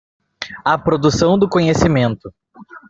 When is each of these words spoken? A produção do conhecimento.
A 0.65 0.79
produção 0.79 1.37
do 1.37 1.47
conhecimento. 1.47 2.33